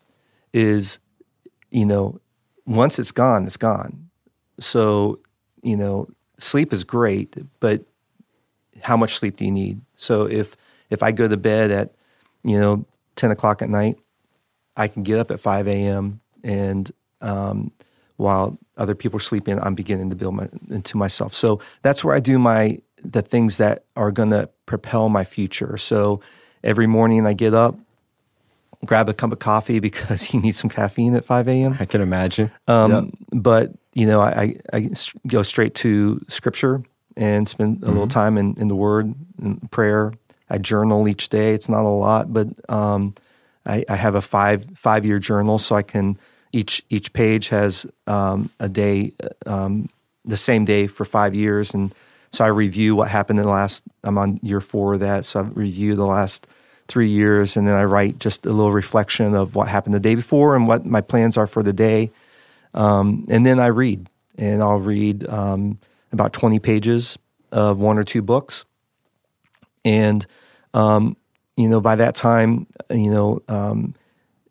[0.52, 0.98] is,
[1.70, 2.20] you know,
[2.66, 4.08] once it's gone, it's gone.
[4.60, 5.18] So,
[5.62, 6.06] you know,
[6.38, 7.84] sleep is great, but
[8.82, 9.80] how much sleep do you need?
[9.96, 10.56] So if
[10.90, 11.94] if I go to bed at,
[12.44, 12.84] you know,
[13.16, 13.98] ten o'clock at night,
[14.76, 16.20] I can get up at five a.m.
[16.44, 16.90] and
[17.20, 17.70] um,
[18.16, 21.34] while other people are sleeping, I'm beginning to build my, into myself.
[21.34, 25.76] So that's where I do my the things that are going to propel my future.
[25.76, 26.20] So
[26.62, 27.76] every morning I get up,
[28.84, 31.76] grab a cup of coffee because you need some caffeine at 5 a.m.
[31.80, 32.50] I can imagine.
[32.68, 33.04] Um, Yep.
[33.32, 34.90] But you know, I, I,
[35.26, 36.82] go straight to scripture
[37.16, 40.12] and spend a little time in, in the Word and prayer.
[40.48, 41.54] I journal each day.
[41.54, 43.14] It's not a lot, but um,
[43.64, 46.18] I, I have a five five year journal, so I can
[46.52, 49.12] each each page has um, a day,
[49.46, 49.88] um,
[50.24, 51.94] the same day for five years, and
[52.32, 53.82] so I review what happened in the last.
[54.04, 56.46] I'm on year four of that, so I review the last
[56.88, 60.14] three years, and then I write just a little reflection of what happened the day
[60.14, 62.10] before and what my plans are for the day.
[62.74, 65.78] Um, and then I read, and I'll read um,
[66.12, 67.18] about 20 pages
[67.50, 68.64] of one or two books.
[69.84, 70.26] And,
[70.74, 71.16] um,
[71.56, 73.94] you know, by that time, you know, um,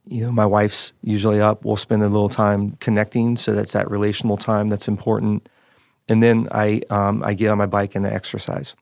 [0.07, 1.63] you know, my wife's usually up.
[1.63, 5.47] We'll spend a little time connecting, so that's that relational time that's important.
[6.09, 8.75] And then I um, I get on my bike and I exercise.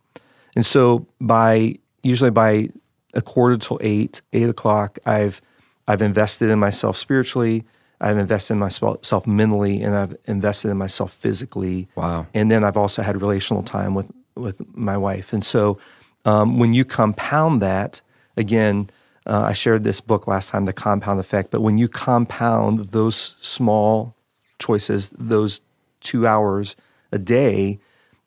[0.55, 2.69] And so by usually by
[3.13, 5.41] a quarter till eight, eight o'clock, I've
[5.87, 7.63] I've invested in myself spiritually.
[8.01, 11.87] I've invested in myself mentally, and I've invested in myself physically.
[11.95, 12.27] Wow.
[12.33, 15.33] And then I've also had relational time with with my wife.
[15.33, 15.79] And so
[16.25, 18.01] um, when you compound that,
[18.37, 18.89] again,
[19.25, 21.51] uh, I shared this book last time, The Compound Effect.
[21.51, 24.15] But when you compound those small
[24.59, 25.61] choices, those
[25.99, 26.75] two hours
[27.11, 27.79] a day,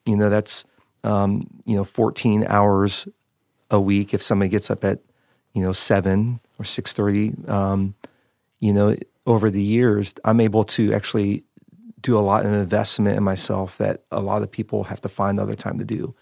[0.04, 0.64] you know that's
[1.04, 3.08] um, you know 14 hours
[3.70, 4.12] a week.
[4.12, 5.00] If somebody gets up at
[5.54, 7.94] you know seven or six thirty, um,
[8.61, 11.44] you know over the years, I'm able to actually
[12.00, 15.38] do a lot of investment in myself that a lot of people have to find
[15.38, 16.14] other time to do.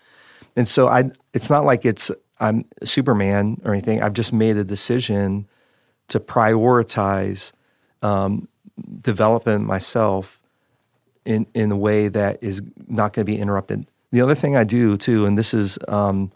[0.57, 4.03] And so I, it's not like it's I'm Superman or anything.
[4.03, 5.47] I've just made a decision
[6.09, 7.53] to prioritize
[8.03, 8.49] um,
[9.03, 10.41] developing myself
[11.25, 13.87] in in a way that is not going to be interrupted.
[14.11, 16.33] The other thing I do too, and this is, um,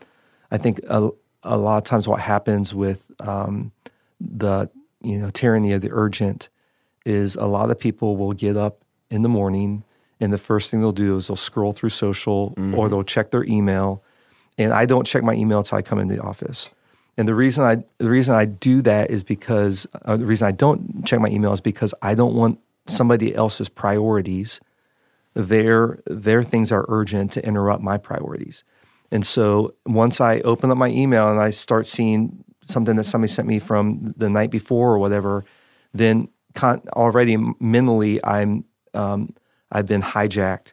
[0.51, 1.11] I think a,
[1.43, 3.73] a lot of times what happens with um,
[4.21, 4.71] the
[5.03, 6.51] you know tyranny of the urgent
[7.05, 9.85] is a lot of people will get up in the morning
[10.21, 13.45] and the first thing they'll do is they'll scroll through social or they'll check their
[13.45, 14.03] email
[14.57, 16.71] and I don't check my email until I come into the office.
[17.17, 20.53] And the reason I the reason I do that is because uh, the reason I
[20.53, 24.61] don't check my email is because I don't want somebody else's priorities
[25.35, 28.65] their their things are urgent to interrupt my priorities.
[29.11, 33.33] And so once I open up my email and I start seeing something that somebody
[33.33, 35.45] sent me from the night before or whatever,
[35.93, 38.65] then con- already mentally I'm
[38.95, 39.35] um,
[39.73, 40.73] I've been hijacked,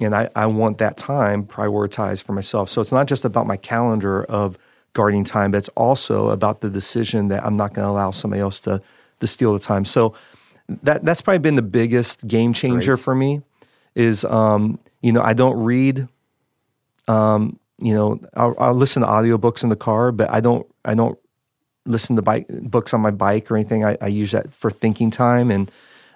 [0.00, 2.68] and I, I want that time prioritized for myself.
[2.68, 4.58] So it's not just about my calendar of
[4.92, 8.40] guarding time, but it's also about the decision that I'm not going to allow somebody
[8.40, 8.82] else to
[9.20, 9.84] to steal the time.
[9.84, 10.14] So
[10.82, 13.04] that that's probably been the biggest game changer great.
[13.04, 13.42] for me.
[13.94, 16.08] Is um, you know I don't read
[17.08, 20.94] um, you know, I'll, I'll listen to audiobooks in the car, but I don't, I
[20.94, 21.18] don't
[21.86, 23.84] listen to bike books on my bike or anything.
[23.84, 25.50] I, I use that for thinking time.
[25.50, 25.70] And,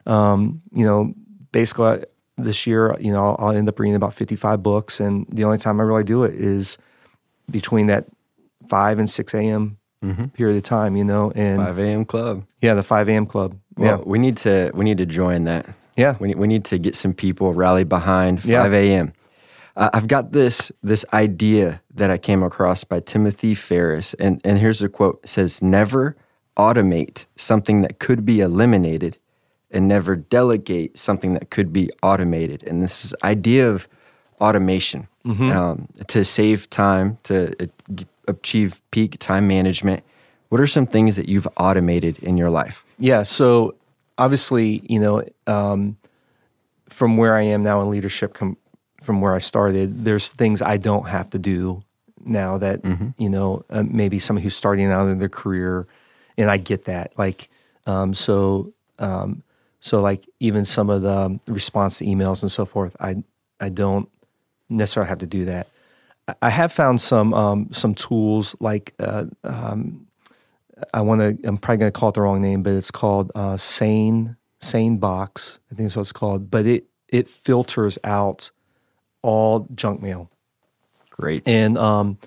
[0.06, 1.12] um, you know,
[1.52, 2.04] basically I-
[2.40, 5.00] this year, you know, I'll, I'll end up reading about 55 books.
[5.00, 6.78] And the only time I really do it is
[7.50, 8.06] between that
[8.68, 9.76] 5 and 6 a.m.
[10.34, 12.04] period of time, you know, and 5 a.m.
[12.04, 12.44] club.
[12.60, 13.26] yeah, the 5 a.m.
[13.26, 13.58] club.
[13.76, 14.04] Well, yeah.
[14.06, 15.66] we need to we need to join that.
[15.96, 16.16] Yeah.
[16.20, 18.66] We need, we need to get some people rally behind 5 Yeah.
[18.66, 19.12] a.m.
[19.78, 24.58] Uh, I've got this this idea that I came across by Timothy Ferriss, and and
[24.58, 26.16] here's a quote: it says, "Never
[26.56, 29.18] automate something that could be eliminated,
[29.70, 33.88] and never delegate something that could be automated." And this is idea of
[34.40, 35.06] automation
[35.52, 37.66] um, to save time to uh,
[38.26, 40.02] achieve peak time management.
[40.48, 42.84] What are some things that you've automated in your life?
[42.98, 43.22] Yeah.
[43.22, 43.76] So
[44.16, 45.96] obviously, you know, um,
[46.88, 48.56] from where I am now in leadership, com-
[49.08, 51.82] from where I started, there's things I don't have to do
[52.26, 52.84] now that
[53.16, 55.86] you know uh, maybe somebody who's starting out in their career,
[56.36, 57.12] and I get that.
[57.16, 57.48] Like,
[57.86, 59.42] um, so um,
[59.80, 63.24] so like even some of the response to emails and so forth, I
[63.60, 64.10] I don't
[64.68, 65.68] necessarily have to do that.
[66.42, 69.24] I- have found some um, some tools like uh,
[70.92, 71.48] I want to.
[71.48, 75.58] I'm probably going to call it the wrong name, but it's called uh, Sane SaneBox.
[75.72, 76.50] I think that's what it's called.
[76.50, 78.50] But it it filters out
[79.22, 80.30] all junk mail.
[81.10, 81.48] Great.
[81.48, 82.18] And um,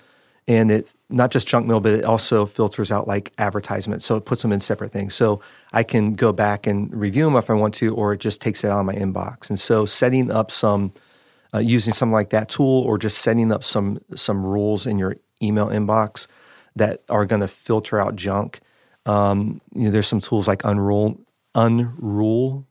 [0.48, 4.06] and it not just junk mail, but it also filters out like advertisements.
[4.06, 5.14] So it puts them in separate things.
[5.14, 5.42] So
[5.74, 8.64] I can go back and review them if I want to, or it just takes
[8.64, 9.50] it out of my inbox.
[9.50, 10.94] And so setting up some,
[11.54, 15.18] uh, using something like that tool, or just setting up some some rules in your
[15.42, 16.28] email inbox
[16.76, 18.62] that are going to filter out junk.
[19.06, 21.20] Um, you know, there's some tools like Unroll,
[21.56, 22.66] Unroll.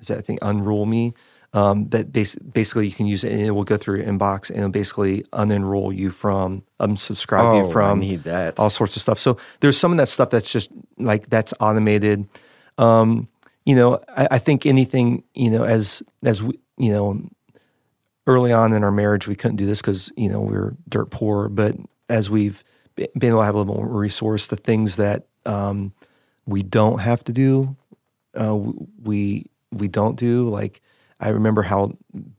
[0.00, 1.14] Is that thing think Unroll.Me?
[1.54, 4.48] Um, that bas- basically you can use it and it will go through your inbox
[4.48, 8.58] and it'll basically unenroll you from unsubscribe oh, you from I need that.
[8.58, 9.18] all sorts of stuff.
[9.18, 12.26] So there's some of that stuff that's just like that's automated.
[12.78, 13.28] Um,
[13.66, 17.22] you know, I, I think anything you know as as we you know
[18.26, 21.10] early on in our marriage we couldn't do this because you know we were dirt
[21.10, 21.76] poor, but
[22.08, 25.92] as we've been able to have a little more resource, the things that um,
[26.46, 27.76] we don't have to do,
[28.34, 28.56] uh,
[29.02, 30.48] we we don't do.
[30.48, 30.80] Like
[31.22, 31.92] I remember how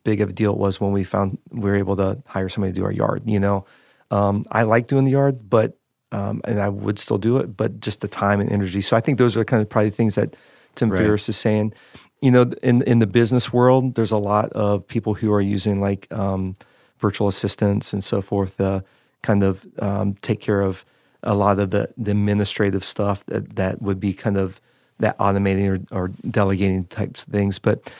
[0.03, 2.73] big of a deal it was when we found we were able to hire somebody
[2.73, 3.23] to do our yard.
[3.25, 3.65] You know,
[4.11, 5.77] um, I like doing the yard, but
[6.11, 8.81] um, and I would still do it, but just the time and energy.
[8.81, 10.35] So I think those are kind of probably things that
[10.75, 10.99] Tim Right.
[10.99, 11.73] Ferriss is saying.
[12.21, 15.81] You know, in in the business world, there's a lot of people who are using
[15.81, 16.55] like um,
[16.99, 18.81] virtual assistants and so forth, uh,
[19.21, 20.85] kind of um, take care of
[21.23, 24.59] a lot of the, the administrative stuff that, that would be kind of
[24.99, 27.59] that automating or, or delegating types of things.
[27.59, 27.91] But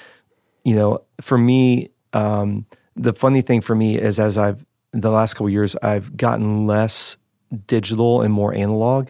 [0.63, 5.33] you know, for me, um, the funny thing for me is as I've the last
[5.33, 7.17] couple of years, I've gotten less
[7.67, 9.09] digital and more analog.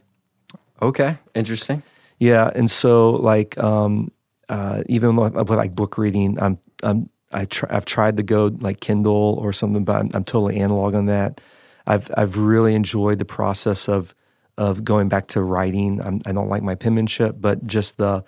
[0.81, 1.17] okay.
[1.35, 1.83] Interesting.
[2.19, 4.11] Yeah, and so like um,
[4.49, 8.55] uh, even with, with like book reading, I'm I'm I try, I've tried to go
[8.59, 11.41] like Kindle or something, but I'm, I'm totally analog on that.
[11.85, 14.15] I've I've really enjoyed the process of
[14.57, 16.01] of going back to writing.
[16.01, 18.23] I'm, I don't like my penmanship, but just the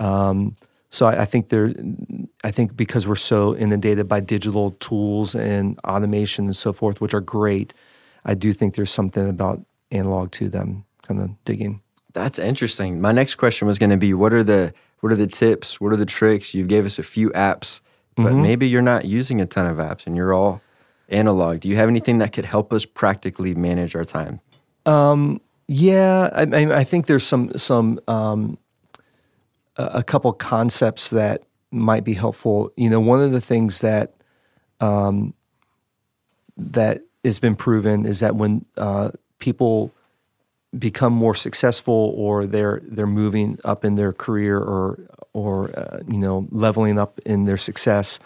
[0.00, 0.56] um,
[0.90, 1.74] so I, I think there
[2.44, 7.14] I think because we're so inundated by digital tools and automation and so forth, which
[7.14, 7.74] are great,
[8.24, 11.80] I do think there's something about analog to them kind of digging.
[12.12, 13.00] That's interesting.
[13.00, 15.80] My next question was going to be what are the what are the tips?
[15.80, 16.54] What are the tricks?
[16.54, 17.80] You gave us a few apps,
[18.16, 18.42] but Mm-hmm.
[18.42, 20.60] maybe you're not using a ton of apps and you're all
[21.08, 21.60] analog.
[21.60, 24.40] Do you have anything that could help us practically manage our time?
[25.66, 26.42] Yeah, I,
[26.80, 28.58] I, think there's some some um,
[29.76, 31.42] a couple concepts that
[31.74, 32.72] might be helpful.
[32.76, 34.14] You know, one of the things that
[34.80, 35.34] um,
[36.56, 39.92] that has been proven is that when uh, people
[40.78, 44.98] become more successful or they're they're moving up in their career or
[45.32, 48.18] or uh, you know leveling up in their success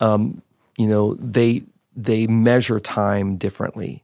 [0.00, 0.42] um,
[0.76, 1.62] you know they
[1.94, 4.02] they measure time differently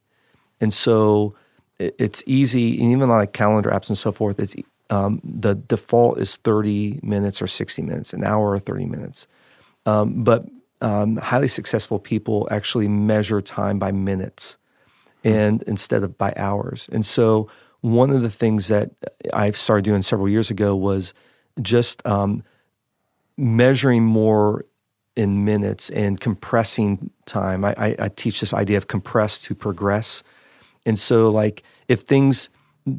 [0.61, 1.35] and so
[1.79, 4.55] it's easy and even on like calendar apps and so forth it's
[4.93, 9.27] um, the default is 30 minutes or 60 minutes an hour or 30 minutes
[9.87, 10.47] um, but
[10.83, 14.59] um, highly successful people actually measure time by minutes
[15.25, 16.89] and instead of by hours.
[16.93, 17.49] And so
[17.81, 18.91] one of the things that
[19.33, 21.15] I started doing several years ago was
[21.61, 22.43] just um,
[23.37, 24.65] measuring more
[25.15, 27.65] in minutes and compressing time.
[27.65, 30.23] I, I, I teach this idea of compress to progress.
[30.85, 32.49] And so, like, if things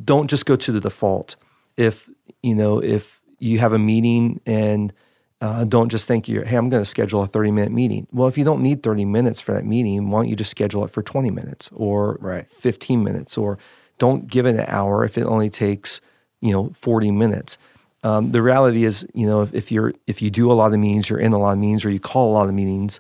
[0.06, 1.36] don't just go to the default,
[1.78, 2.10] if
[2.42, 4.94] you know, if you have a meeting and
[5.42, 8.08] uh, don't just think you're, hey, I'm going to schedule a 30 minute meeting.
[8.12, 10.86] Well, if you don't need 30 minutes for that meeting, why don't you just schedule
[10.86, 12.50] it for 20 minutes or Right.
[12.50, 13.58] 15 minutes or
[13.98, 16.00] don't give it an hour if it only takes,
[16.40, 17.58] you know, 40 minutes.
[18.04, 20.80] Um, the reality is, you know, if, if you're if you do a lot of
[20.80, 23.00] meetings, you're in a lot of meetings, or you call a lot of meetings,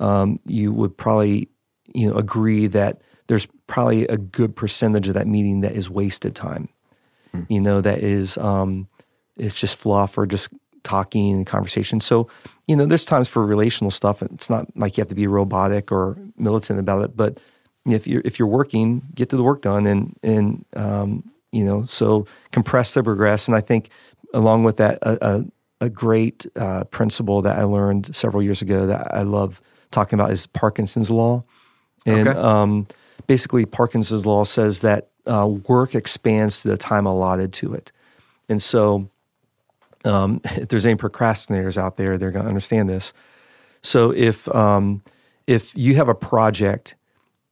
[0.00, 1.48] um, you would probably,
[1.94, 6.34] you know, agree that there's probably a good percentage of that meeting that is wasted
[6.34, 6.68] time.
[7.48, 8.88] You know, that is um,
[9.36, 10.48] it's just fluff or just
[10.82, 12.00] talking and conversation.
[12.00, 12.28] So,
[12.66, 14.22] you know, there's times for relational stuff.
[14.22, 17.40] It's not like you have to be robotic or militant about it, but
[17.86, 21.84] if you're if you're working, get to the work done, and and um, you know,
[21.84, 23.48] so compress to progress.
[23.48, 23.90] And I think
[24.34, 25.44] along with that, a, a,
[25.86, 30.30] a great uh, principle that I learned several years ago that I love talking about
[30.30, 31.44] is Parkinson's law,
[32.06, 32.38] and Okay.
[32.38, 32.86] um,
[33.26, 37.92] basically Parkinson's law says that uh, work expands to the time allotted to it,
[38.48, 39.08] and so
[40.04, 43.12] um, if there's any procrastinators out there, they're going to understand this.
[43.82, 45.02] So if um,
[45.46, 46.94] if you have a project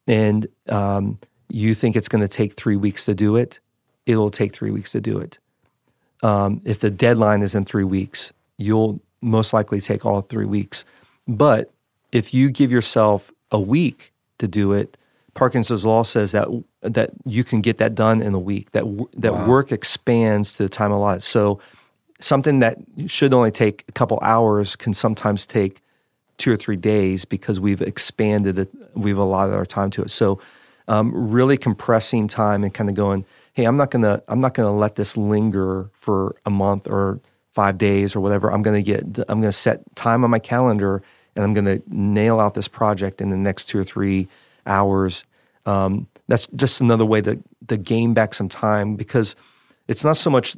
[0.07, 1.19] and um,
[1.49, 3.59] you think it's going to take three weeks to do it,
[4.07, 5.39] it'll take three weeks to do it.
[6.23, 10.85] Um, if the deadline is in three weeks, you'll most likely take all three weeks.
[11.27, 11.73] But
[12.13, 14.97] if you give yourself a week to do it,
[15.41, 16.49] Parkinson's law says that
[16.83, 18.73] that you can get that done in a week.
[18.73, 18.85] That
[19.17, 21.23] that work expands to the time allotted.
[21.23, 21.61] So
[22.21, 22.77] something that
[23.07, 25.81] should only take a couple hours can sometimes take
[26.37, 30.11] two or three days because we've expanded it, we've allotted our time to it.
[30.11, 30.43] So,
[30.89, 33.25] um, really compressing time and kind of going,
[33.55, 37.19] hey, I'm not gonna I'm not gonna let this linger for a month or
[37.55, 38.53] five days or whatever.
[38.53, 41.03] I'm gonna get I'm gonna set time on my calendar
[41.35, 44.29] and I'm gonna nail out this project in the next two or three
[44.67, 45.25] hours.
[45.67, 49.37] Um, that's just another way to to gain back some time because
[49.89, 50.57] it's not so much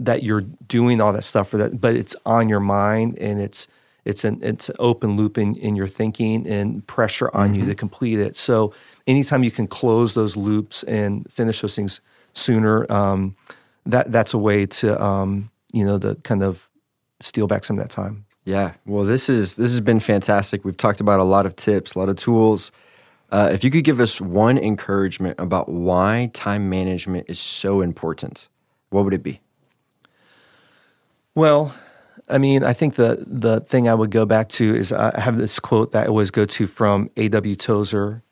[0.00, 3.68] that you're doing all that stuff for that, but it's on your mind and it's
[4.04, 7.60] it's an it's an open loop in, in your thinking and pressure on mm-hmm.
[7.60, 8.36] you to complete it.
[8.36, 8.74] So
[9.06, 12.00] anytime you can close those loops and finish those things
[12.34, 13.34] sooner, um,
[13.86, 16.68] that that's a way to um, you know to kind of
[17.20, 18.26] steal back some of that time.
[18.44, 20.64] Yeah, well, this is this has been fantastic.
[20.64, 22.72] We've talked about a lot of tips, a lot of tools.
[23.34, 28.46] Uh, if you could give us one encouragement about why time management is so important,
[28.90, 29.40] what would it be?
[31.34, 31.74] Well,
[32.28, 35.36] I mean, I think the the thing I would go back to is I have
[35.36, 37.56] this quote that I always go to from A.W.
[37.56, 38.22] Tozer,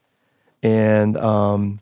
[0.62, 1.80] and um,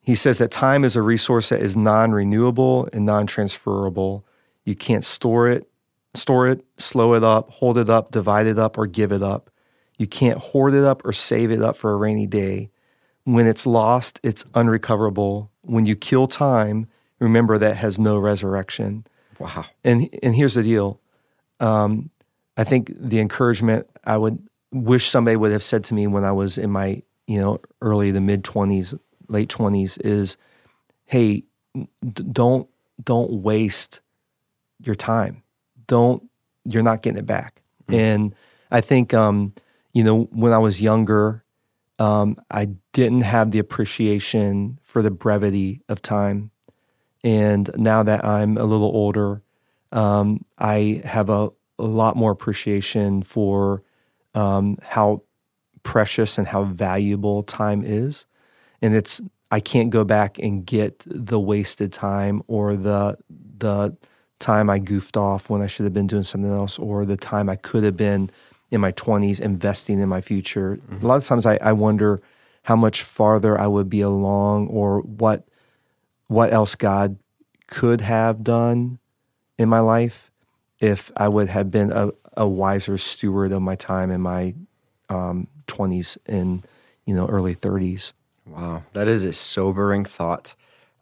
[0.00, 4.24] he says that time is a resource that is non-renewable and non-transferable.
[4.64, 5.68] You can't store it,
[6.14, 9.50] store it, slow it up, hold it up, divide it up, or give it up.
[9.96, 12.70] You can't hoard it up or save it up for a rainy day.
[13.24, 15.50] When it's lost, it's unrecoverable.
[15.62, 16.86] When you kill time,
[17.18, 19.06] remember that has no resurrection.
[19.38, 19.64] Wow.
[19.84, 21.00] And and here's the deal.
[21.60, 22.10] Um,
[22.56, 24.38] I think the encouragement I would
[24.72, 28.10] wish somebody would have said to me when I was in my you know early
[28.10, 28.94] the mid twenties,
[29.28, 30.36] late twenties is,
[31.06, 31.44] hey,
[31.74, 32.68] d- don't
[33.02, 34.00] don't waste
[34.82, 35.42] your time.
[35.86, 36.22] Don't
[36.64, 37.62] you're not getting it back.
[37.84, 37.94] Mm-hmm.
[37.94, 38.34] And
[38.70, 39.52] I think um,
[39.96, 41.42] you know when I was younger,
[41.98, 46.50] um, I didn't have the appreciation for the brevity of time.
[47.24, 49.40] And now that I'm a little older,
[49.92, 53.82] um, I have a, a, lot more appreciation for
[54.34, 55.22] um, how
[55.82, 58.26] precious and how valuable time is.
[58.82, 63.96] And it's I can't go back and get the wasted time or the the
[64.40, 67.48] time I goofed off when I should have been doing something else or the time
[67.48, 68.30] I could have been
[68.70, 70.76] in my 20s investing in my future.
[70.76, 71.04] Mm-hmm.
[71.04, 72.20] A lot of times I, I wonder
[72.62, 75.46] how much farther I would be along or what
[76.28, 77.16] what else God
[77.68, 78.98] could have done
[79.58, 80.32] in my life
[80.80, 84.54] if I would have been a, a wiser steward of my time in my
[85.08, 86.66] um, 20s and
[87.04, 88.12] you know early 30s.
[88.46, 90.54] Wow, that is a sobering thought,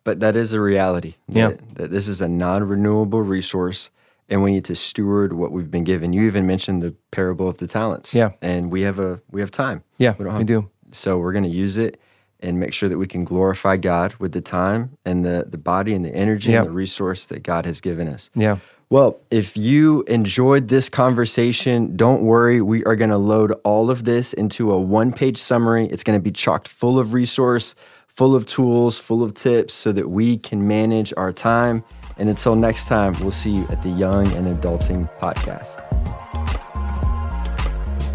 [0.02, 1.14] but that is a reality.
[1.28, 3.90] Yeah, that, that this is a non-renewable resource,
[4.28, 6.12] and we need to steward what we've been given.
[6.12, 8.14] You even mentioned the parable of the talents.
[8.14, 9.84] Yeah, and we have a we have time.
[9.98, 10.70] Yeah, we, have, we do.
[10.92, 12.00] So we're going to use it
[12.40, 15.94] and make sure that we can glorify God with the time and the, the body
[15.94, 16.62] and the energy yep.
[16.62, 18.30] and the resource that God has given us.
[18.34, 18.58] Yeah.
[18.90, 22.60] Well, if you enjoyed this conversation, don't worry.
[22.60, 25.86] We are going to load all of this into a one page summary.
[25.86, 27.74] It's going to be chocked full of resource,
[28.06, 31.82] full of tools, full of tips so that we can manage our time.
[32.16, 35.80] And until next time, we'll see you at the Young and Adulting Podcast.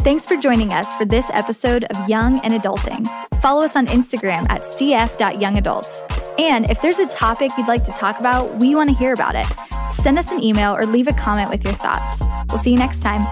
[0.03, 3.05] Thanks for joining us for this episode of Young and Adulting.
[3.41, 6.39] Follow us on Instagram at cf.youngadults.
[6.39, 9.35] And if there's a topic you'd like to talk about, we want to hear about
[9.35, 9.45] it.
[10.01, 12.21] Send us an email or leave a comment with your thoughts.
[12.49, 13.27] We'll see you next time.